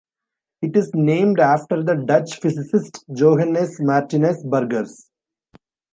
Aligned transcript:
It 0.63 0.75
is 0.75 0.95
named 0.95 1.39
after 1.39 1.83
the 1.83 1.93
Dutch 1.93 2.39
physicist 2.41 3.05
Johannes 3.15 3.79
Martinus 3.79 4.43
Burgers. 4.43 5.11